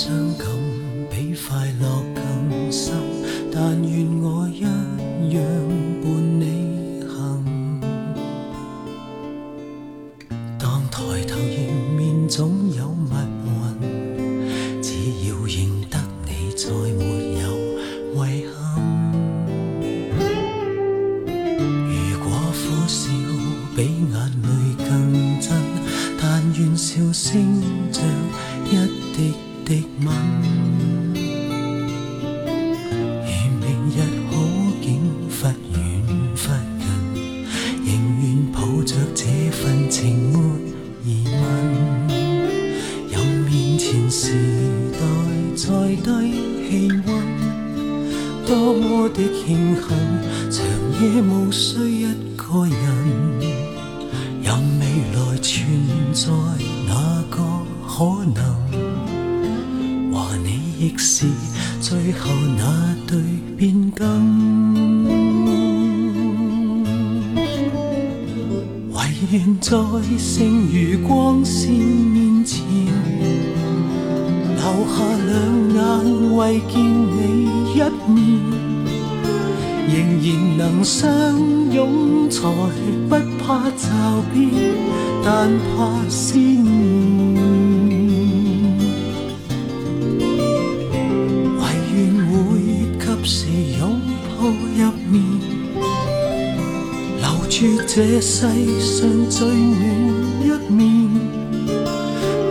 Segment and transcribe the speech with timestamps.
[0.00, 0.48] 伤感
[1.10, 2.94] 比快乐更深。
[3.52, 4.48] 但愿我
[51.00, 52.04] 夜无需一
[52.36, 52.76] 个人
[54.42, 54.84] 任未
[55.14, 55.56] 来存
[56.12, 56.28] 在
[56.86, 56.92] 哪
[57.30, 57.40] 个
[57.88, 58.38] 可能？
[60.12, 61.26] 和你亦是
[61.80, 63.18] 最后那对
[63.56, 64.04] 变更？
[68.92, 69.00] 唯
[69.32, 69.70] 愿在
[70.18, 72.62] 剩余光线面前
[74.54, 75.32] 留下两
[75.72, 77.80] 眼为见你一
[78.12, 78.69] 面。
[79.92, 81.10] 仍然能相
[81.72, 82.48] 拥，才
[83.08, 83.88] 不怕骤
[84.32, 84.48] 变，
[85.24, 86.68] 但怕思念。
[91.58, 91.62] 唯
[91.94, 91.96] 愿
[92.26, 92.30] 会
[92.98, 93.36] 及时
[93.78, 93.82] 拥
[94.38, 94.80] 抱入
[95.10, 95.14] 眠。
[97.50, 98.46] 住这世
[98.80, 99.82] 上最暖
[100.40, 101.10] 一面，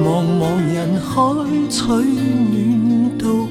[0.04, 0.06] 茫
[0.38, 1.12] 茫人海
[1.70, 3.48] 取暖度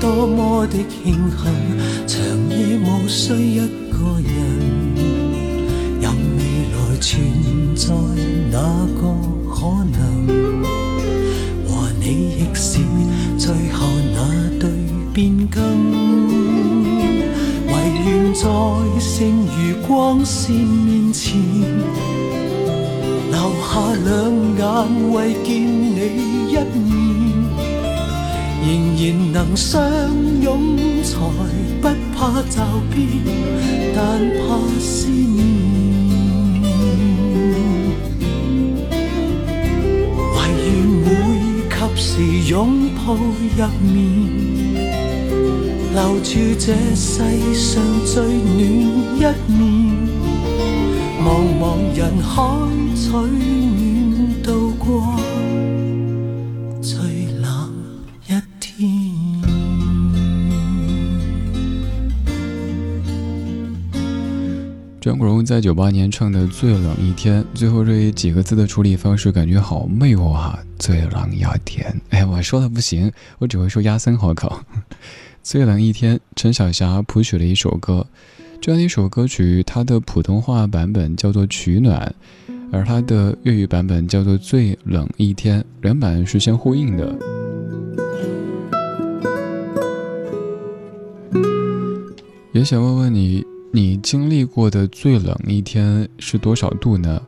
[0.00, 2.18] 多么的庆幸长
[2.48, 3.58] 夜无需一
[3.92, 4.32] 个人
[6.00, 7.92] 任未来存在
[8.50, 8.58] 哪
[8.98, 9.14] 个
[9.46, 10.26] 可能。
[11.68, 12.78] 和你亦是
[13.36, 14.70] 最后那对
[15.12, 15.62] 变更。
[17.66, 17.74] 唯
[18.06, 18.48] 愿在
[18.98, 19.28] 剩
[19.58, 21.38] 余光线面前
[23.30, 27.19] 留下两眼为见你一面。
[28.70, 29.56] 仍然能。
[29.56, 29.80] 相
[30.40, 31.18] 拥才
[31.82, 32.98] 不怕骤变，
[33.94, 33.98] 但
[34.38, 34.40] 怕
[34.78, 35.38] 思念。
[40.34, 40.66] 唯愿
[41.04, 41.06] 会
[41.68, 42.08] 及时
[42.50, 42.58] 拥
[42.94, 43.94] 抱入眠，
[45.92, 47.12] 留住这世
[47.54, 48.58] 上最暖
[49.16, 49.20] 一
[49.52, 49.58] 面。
[51.22, 51.28] 茫
[51.60, 51.62] 茫
[51.94, 52.32] 人海
[52.94, 53.18] 取暖
[65.44, 70.58] 在九八年唱的《最冷一天》，最后这几个字的处理方式感觉好媚惑啊！
[70.78, 74.60] 最冷一天， 哎，我说的不行，我只会说压森好口。
[75.42, 78.06] 最冷一天，陈小霞谱曲了一首歌，
[78.60, 82.14] 这样一首歌曲，它的普通话版本叫做《取暖》，
[82.70, 87.18] 而它的粤语版本叫做《最冷一天》，两版是相呼应的。
[92.52, 93.49] 也想问问你。
[93.72, 97.22] 你经历过的最冷一天是多少度呢？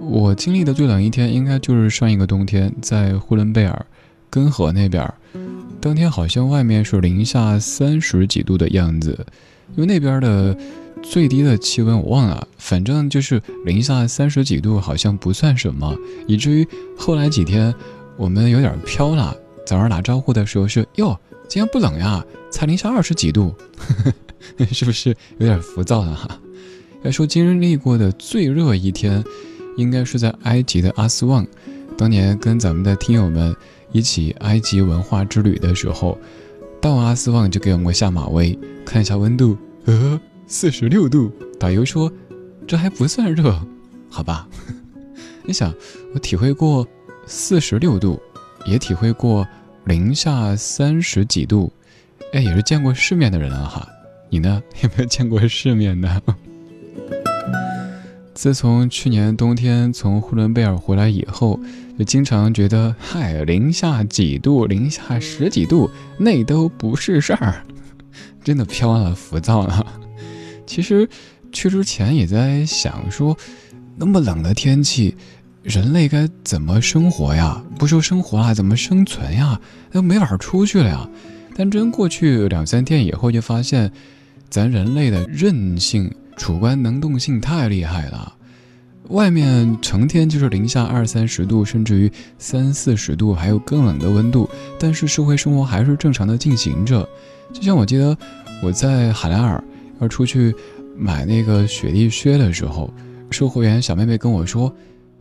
[0.00, 3.86] 我经历的最冷一天应该就是上一个冬天，在呼伦贝尔
[4.28, 5.12] 根河那边，
[5.80, 9.26] 当天好像外面是零下三十几度的样子，
[9.76, 10.56] 因为那边的
[11.00, 15.96] 最低的气温我忘了，反正就是零下三十几度，好像不算什么，
[16.26, 16.66] 以至于
[16.96, 17.72] 后来几天
[18.16, 19.36] 我们有点飘了。
[19.64, 23.54] 早上打招呼的时候是哟，今天不冷呀，才零下二十几度，
[24.70, 26.38] 是不是有点浮躁了哈？
[27.02, 29.24] 要说经历过的最热一天。
[29.76, 31.46] 应该是在埃及的阿斯旺，
[31.96, 33.54] 当年跟咱们的听友们
[33.92, 36.18] 一起埃及文化之旅的时候，
[36.80, 41.30] 到阿斯旺就给我们下马威，看一下温度，呃，四十六度。
[41.60, 42.12] 导游说，
[42.66, 43.56] 这还不算热，
[44.10, 44.48] 好吧？
[45.46, 45.72] 你想，
[46.12, 46.84] 我体会过
[47.24, 48.20] 四十六度，
[48.66, 49.46] 也体会过
[49.88, 51.72] 零下三十几度，
[52.34, 53.88] 哎，也是见过世面的人了哈。
[54.28, 56.20] 你呢， 有没有见过世面呢？
[58.34, 61.58] 自从去年冬天从呼伦贝尔回来以后，
[61.98, 67.64] 就经常觉得，嗨，零下几度，零下十几度，那都不是事儿，
[68.44, 69.86] 真的飘了，浮躁了。
[70.66, 71.08] 其实
[71.50, 73.34] 去之前也在想说，
[73.96, 75.16] 那么冷的天气，
[75.68, 77.62] 人类该怎么生活呀？
[77.78, 79.60] 不说生活了，怎么生存呀？
[79.92, 81.06] 都没法出去了呀。
[81.54, 83.92] 但真过去两三天以后，就发现，
[84.48, 86.10] 咱人类的韧性。
[86.38, 88.32] 主观能动性太厉害了，
[89.08, 94.48] 外面成天就是零下二三十度，甚至于三四十度，还有更冷的温度，
[94.78, 97.06] 但是社会生活还是正常的进行着。
[97.52, 98.16] 就像我记得
[98.62, 99.62] 我在海拉尔
[100.00, 100.54] 要出去
[100.96, 102.90] 买那个雪地靴的时候，
[103.30, 104.72] 售货员小妹妹跟我说：“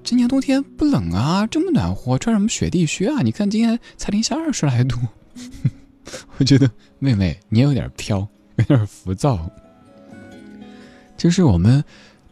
[0.07, 3.21] 今年冬天不冷啊，这么暖和，穿什么雪地靴啊？
[3.23, 4.97] 你看今天才零下二十来度。
[6.39, 8.25] ”我觉得妹妹你也有点飘，
[8.55, 9.51] 有点浮躁。
[11.17, 11.83] 就是我们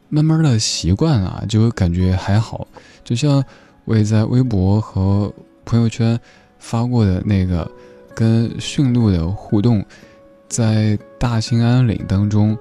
[0.07, 2.65] 慢慢的习惯了，就感觉还好。
[3.03, 3.43] 就像
[3.83, 5.33] 我也在微博和
[5.65, 6.17] 朋友圈
[6.57, 7.69] 发过的那个
[8.15, 9.85] 跟驯鹿的互动，
[10.47, 12.57] 在大兴安岭当中，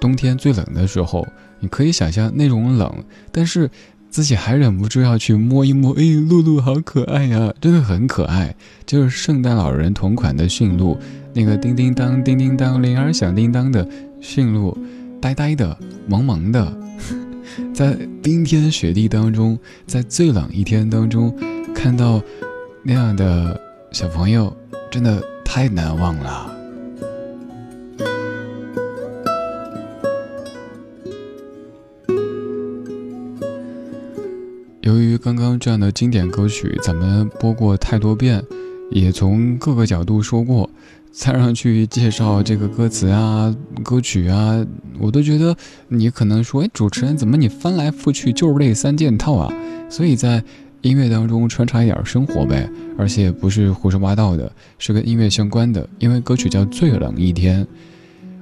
[0.00, 1.24] 冬天最冷的时候，
[1.60, 2.92] 你可以想象那种冷，
[3.30, 3.70] 但是
[4.10, 5.92] 自己还忍不住要去摸一摸。
[5.92, 8.54] 哎，鹿鹿好可爱呀，真的很可爱。
[8.84, 10.98] 就是圣诞老人同款的驯鹿，
[11.32, 13.86] 那个叮叮当、叮叮当、铃儿响叮当的
[14.20, 14.76] 驯鹿。
[15.20, 15.76] 呆呆的，
[16.08, 16.76] 萌萌的，
[17.72, 21.34] 在冰天雪地当中，在最冷一天当中，
[21.74, 22.20] 看到
[22.82, 23.60] 那样的
[23.92, 24.54] 小朋友，
[24.90, 26.59] 真的太难忘了。
[34.90, 38.42] 由于刚刚这样的经典歌曲，咱们播过太多遍，
[38.90, 40.68] 也从各个角度说过。
[41.12, 43.54] 再上去介绍这个歌词啊、
[43.84, 44.66] 歌曲啊，
[44.98, 45.56] 我都觉得
[45.86, 49.54] 你可能说，哎，主持人怎么你翻来覆去就是这三件套啊？
[49.88, 50.42] 所以在
[50.82, 55.88] 音乐当中穿插一点生活呗，而且不是胡说八道的，是跟音乐相关的。
[56.00, 57.62] 因为歌曲叫《最冷一天》，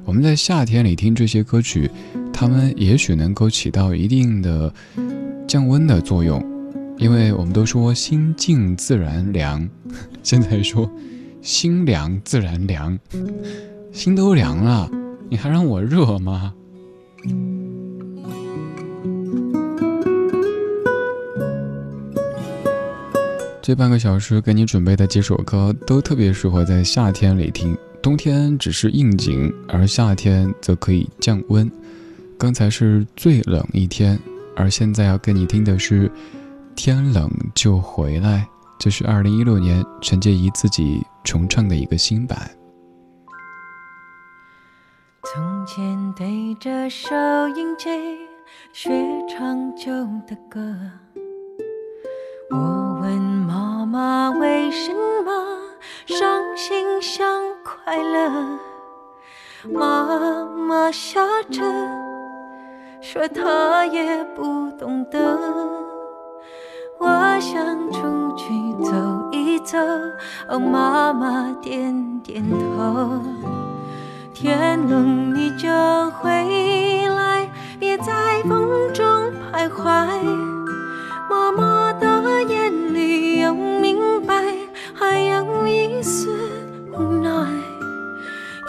[0.07, 1.91] 我们在夏天里听这些歌曲，
[2.33, 4.73] 它们也许能够起到一定的
[5.49, 6.45] 降温的作用，
[6.99, 9.67] 因为我们都说心静自然凉，
[10.23, 10.89] 现在说。
[11.41, 12.99] 心凉自然凉，
[13.93, 14.91] 心都凉了，
[15.31, 16.53] 你还让我热吗？
[23.63, 31.71] 这半个小时给你准备的几首歌都特别适合在夏天里听，冬天只是应景，而夏天则可以降温。
[32.37, 34.19] 刚才是最冷一天，
[34.59, 36.11] 而现在要跟你听的是
[36.75, 38.47] 天冷就回来。
[38.79, 42.51] 这是二零一六年陈洁仪自己重唱的一个新版。
[45.25, 47.09] 从前对着收
[47.57, 47.89] 音机
[48.73, 48.91] 学
[49.29, 49.91] 唱旧
[50.27, 50.61] 的歌，
[52.51, 54.93] 我问妈妈为什
[55.25, 55.61] 么
[56.07, 58.59] 伤心像快乐，
[59.73, 61.63] 妈妈笑着
[63.01, 65.19] 说她也不懂得。
[66.99, 67.07] 我
[67.41, 68.53] 想出去
[68.83, 68.93] 走
[69.31, 69.79] 一走，
[70.49, 73.23] 哦，妈妈点点头。
[74.35, 75.69] 天冷你就
[76.21, 76.29] 回
[77.09, 79.05] 来，别在风中
[79.53, 79.85] 徘徊。
[81.31, 84.43] 妈妈的眼里有明白，
[84.93, 86.37] 还有一丝
[86.93, 87.31] 无奈。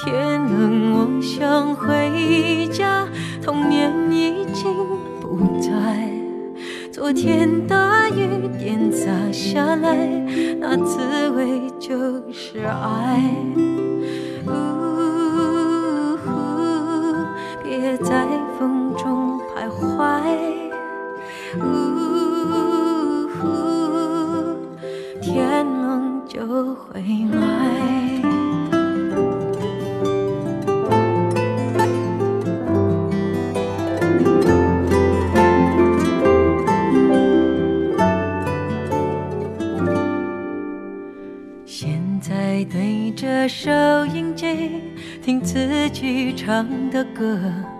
[0.06, 3.08] 天冷我想回家，
[3.44, 4.09] 童年。
[7.00, 9.96] 昨天大雨点砸下来，
[10.60, 11.90] 那滋味就
[12.30, 13.24] 是爱。
[14.46, 14.52] 呜，
[17.64, 18.28] 别在
[18.60, 20.20] 风中徘徊。
[21.62, 21.64] 呜，
[25.22, 27.00] 天冷就回
[27.32, 27.79] 来。
[46.50, 47.79] 唱的歌。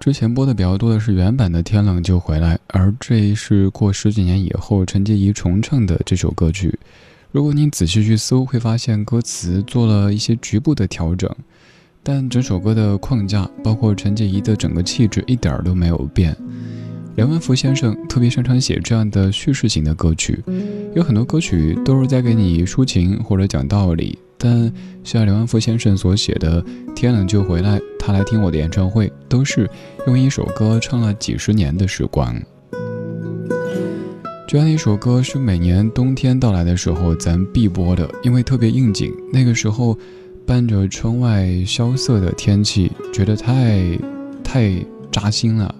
[0.00, 6.74] 之前播的比较多的是原版的《天冷就回来》，而这是过十几年以后陈洁仪重唱的这首歌曲。
[7.30, 11.30] 如果你仔细去搜，会发现歌词做了一些局部的调整，
[12.02, 16.34] 但整首歌的框架，包括陈洁仪的整个气质，一点儿都没有变。
[17.16, 20.42] 梁文福先生特别擅长写这样的叙事型的歌曲，
[20.94, 24.18] 有很多歌曲都是在给你抒情或者讲道理。
[24.42, 24.72] 但
[25.04, 26.62] 像刘安福先生所写的
[26.94, 29.68] 《天冷就回来》，他来听我的演唱会，都是
[30.06, 32.34] 用一首歌唱了几十年的时光。
[34.48, 39.12] 这样的一首歌是每年冬天到来的时候咱必播的，因为特别应景。
[39.32, 39.96] 那个时候，
[40.46, 43.96] 伴着窗外萧瑟的天气，觉得太
[44.42, 44.72] 太
[45.12, 45.72] 扎心了。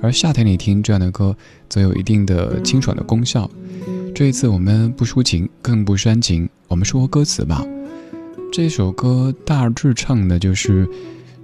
[0.00, 1.34] 而夏天里听这样的歌，
[1.68, 3.50] 则有一定的清爽的功效。
[4.14, 7.64] 这一次我们不抒情，更不煽情，我们说歌词吧。
[8.52, 10.86] 这首歌大致唱的就是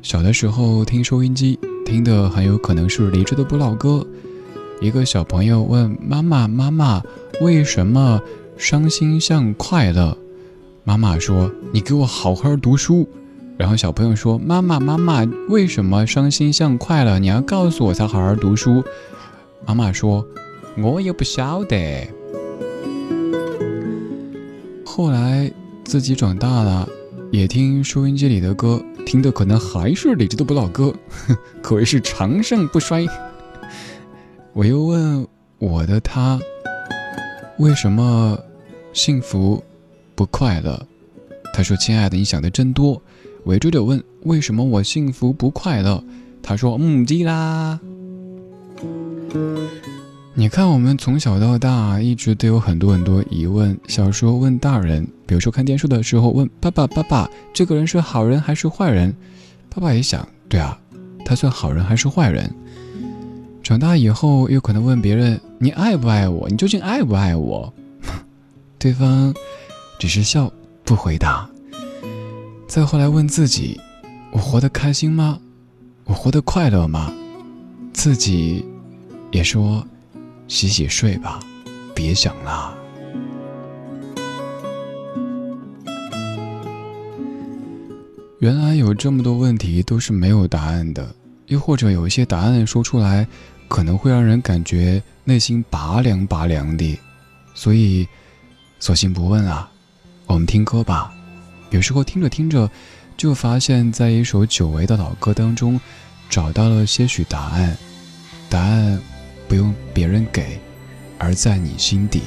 [0.02, 4.06] 小的时候听收音机听的，很有可能是李志的不老歌。
[4.82, 7.02] 一个小朋友问妈妈：“妈妈，
[7.40, 8.20] 为什么
[8.58, 10.18] 伤心像快乐？”
[10.84, 13.08] 妈妈说：“你给我好好读书。”
[13.56, 17.18] 然后小朋友说：“妈妈，妈妈，为什么伤心像快乐？
[17.18, 18.84] 你要告诉我才好好读书。”
[19.64, 20.22] 妈妈说
[20.76, 22.06] ：“我也不晓得。”
[24.84, 25.50] 后来
[25.84, 26.86] 自己长大了。
[27.30, 30.94] 也听收音机里的歌，听的可能还是李志的不老歌，
[31.62, 33.06] 可谓是长盛不衰。
[34.54, 35.26] 我又问
[35.58, 36.40] 我的他，
[37.58, 38.38] 为什么
[38.92, 39.62] 幸福
[40.14, 40.86] 不快乐？
[41.52, 43.00] 他说：“亲爱的，你想的真多。”
[43.44, 46.02] 我追着问：“为什么我幸福不快乐？”
[46.42, 47.78] 他说：“嗯，记啦。”
[50.38, 53.76] 你看，我们从小到大一直都有很多很多疑问。
[53.88, 59.12] 小时候问大人，比如说看电视的时候问爸爸：“爸爸，这个人是好人还是坏人？”
[59.68, 60.78] 爸爸也想：“对啊，
[61.24, 62.48] 他算好人还是坏人？”
[63.64, 66.48] 长大以后又可能问别人：“你爱不爱我？
[66.48, 67.74] 你究竟爱不爱我？”
[68.78, 69.34] 对方
[69.98, 70.52] 只是笑
[70.84, 71.50] 不回答。
[72.68, 73.76] 再后来问自己
[74.30, 75.40] ：“我活得开心吗？
[76.04, 77.12] 我活得快乐吗？”
[77.92, 78.64] 自己
[79.32, 79.84] 也说。
[80.48, 81.38] 洗洗睡吧，
[81.94, 82.74] 别想了。
[88.40, 91.14] 原来有这么多问题都是没有答案的，
[91.48, 93.26] 又或者有一些答案说出来，
[93.68, 96.98] 可能会让人感觉内心拔凉拔凉的，
[97.52, 98.08] 所以
[98.80, 99.68] 索性不问啊。
[100.26, 101.12] 我们听歌吧，
[101.70, 102.70] 有时候听着听着，
[103.16, 105.78] 就发现在一首久违的老歌当中，
[106.30, 107.76] 找到了些许答案，
[108.48, 108.98] 答案。
[109.48, 110.60] 不用别人给，
[111.18, 112.22] 而在你心底。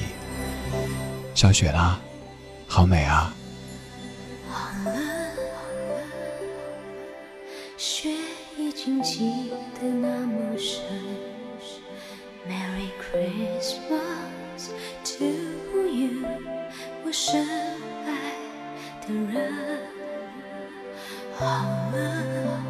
[1.35, 2.01] 下雪啦，
[2.67, 3.33] 好美啊！
[7.77, 8.09] 雪
[8.57, 10.81] 已经积得那么深。
[12.47, 14.71] Merry Christmas
[15.03, 15.25] to
[15.87, 16.25] you，
[17.05, 17.45] 我深
[18.05, 18.11] 爱
[19.07, 19.79] 的人。
[21.37, 21.45] 好
[21.93, 22.61] 了，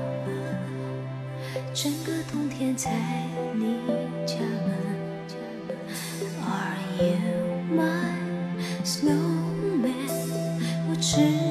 [1.73, 2.91] 整个冬天在
[3.53, 3.79] 你
[11.11, 11.50] 是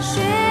[0.00, 0.49] 雪。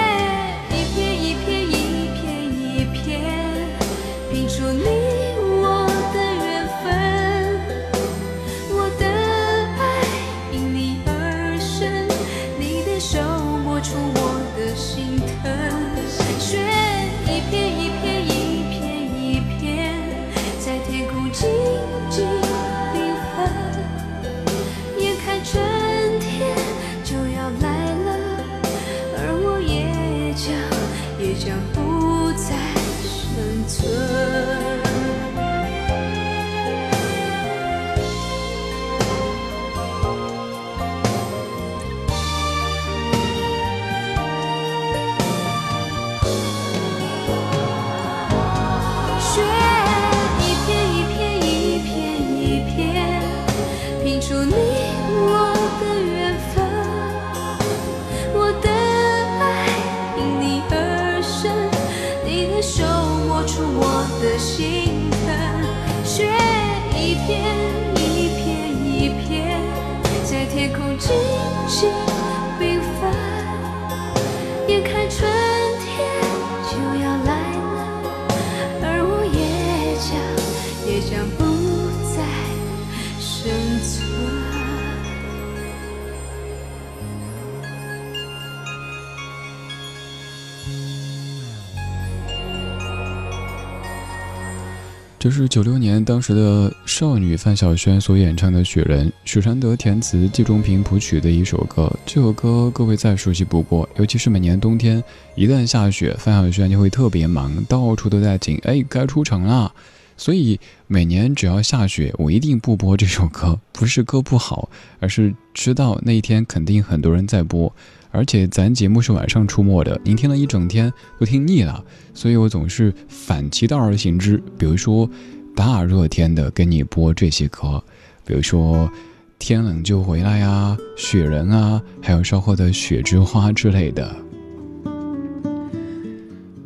[95.41, 101.89] 是九六年当时的少女范晓萱所演唱的《雪人》，许常德填词，季中平谱曲的一首歌。
[102.05, 105.01] 这首歌各位再熟悉不过，尤其是每年冬天
[105.35, 109.71] 一旦下雪，范晓萱就会特别忙，到处都在紧，哎，该出城啦。
[110.17, 117.73] 所以每年只要下雪，我一定不播这首歌，不是歌不好，而是知道那一天肯定很多人在播。
[118.11, 124.41] 而且咱节目是晚上出没的，您听了一整天都听腻了，所以我总是反其道而行之。
[124.57, 125.09] 比如说，
[125.55, 127.83] 大热天的给你播这些歌，
[128.25, 128.89] 比如说
[129.37, 134.15] 天冷就回来呀、雪人啊，还有稍后的雪之花之类的。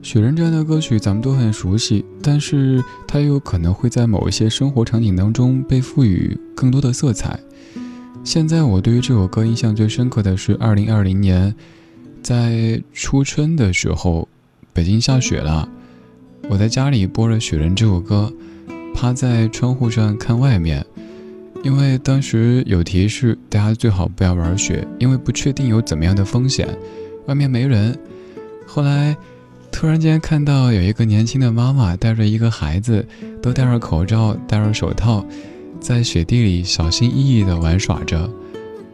[0.01, 7.39] 雪人这样的歌曲咱们都很熟悉，但是它又有可能会在某一些生活场景当中被赋予更多的色彩。
[8.23, 11.53] 现在我对于这首歌印象最深刻的是二零二零年，
[12.21, 14.27] 在初春的时候，
[14.71, 15.67] 北京下雪了，
[16.49, 18.31] 我在家里播了《雪人》这首歌，
[18.95, 20.83] 趴在窗户上看外面，
[21.63, 26.65] 因为当时有提示大家最好不要玩雪，因为不确定有怎么样的风险，
[27.25, 27.97] 外面没人。
[28.65, 29.15] 后来
[29.69, 33.05] 突然间看到有一个年轻的妈妈带着一个孩子，
[33.41, 35.25] 都戴着口罩，戴着手套。
[35.83, 38.29] 在雪地里小心翼翼地玩耍着，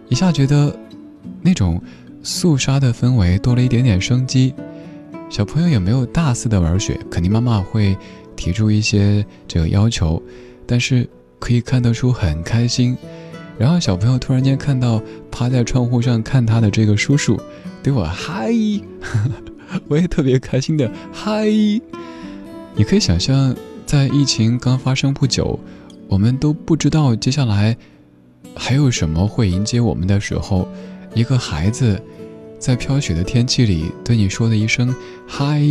[0.07, 0.75] 一下觉得
[1.39, 1.79] 那种
[2.23, 4.51] 肃杀的氛围多了一点点生机。
[5.29, 7.95] 小朋友也没有大肆的玩雪，肯定妈妈会
[8.35, 10.19] 提出一些这个要求，
[10.65, 12.97] 但是可以看得出很开心。
[13.59, 14.99] 然后小朋友突然间看到
[15.29, 17.39] 趴在窗户上看他的这个叔叔，
[17.83, 18.51] 对我嗨，
[19.87, 21.45] 我也特别开心的嗨。
[22.73, 25.59] 你可以想象，在疫情刚发生不久，
[26.09, 27.77] 我们都不知道接下来
[28.55, 30.67] 还有什么会迎接我们的时候，
[31.13, 32.01] 一个孩子。
[32.59, 34.93] 在飘雪的天气里，对你说的一声
[35.25, 35.61] “嗨”，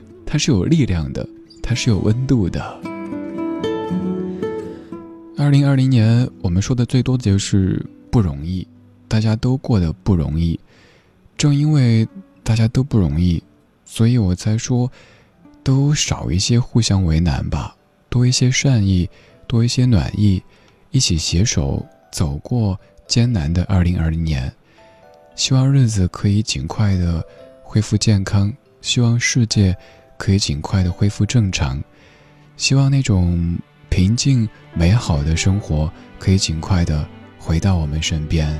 [0.24, 1.28] 它是有力量的，
[1.60, 2.62] 它是有温度的。
[5.36, 8.64] 二零二零年，我们说的最多的就是不容易，
[9.08, 10.60] 大家都过得不容易。
[11.36, 12.06] 正因为
[12.44, 13.42] 大家都不容易，
[13.84, 14.88] 所以我才说，
[15.64, 17.74] 都少一些互相为难吧，
[18.08, 19.10] 多一些善意，
[19.52, 20.42] 多一些暖意，
[20.92, 24.50] 一起携手走过艰难的二零二零年。
[25.34, 27.22] 希望日子可以尽快的
[27.62, 29.76] 恢复健康，希望世界
[30.16, 31.78] 可以尽快的恢复正常，
[32.56, 33.58] 希望那种
[33.90, 37.06] 平静美好的生活可以尽快的
[37.38, 38.58] 回到我们身边。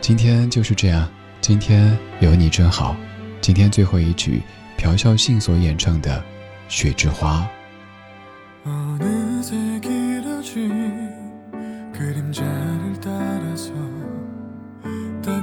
[0.00, 2.96] 今天就是这样，今天有你真好。
[3.40, 4.40] 今天最后一曲，
[4.78, 6.20] 朴孝信所演唱的
[6.68, 7.44] 《雪之花》。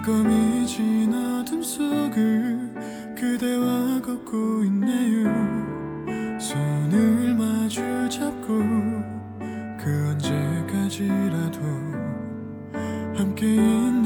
[0.04, 2.74] 따끔이 진 어둠 속을
[3.16, 5.32] 그대와 걷고 있네요.
[6.40, 8.60] 손을 마주 잡고
[9.78, 11.60] 그 언제까지라도
[13.16, 14.03] 함께 있는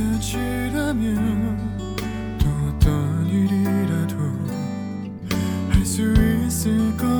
[0.00, 1.78] 그대 곁이라면
[2.38, 4.16] 또 어떤 일이라도
[5.68, 6.02] 할 수
[6.46, 7.19] 있을 것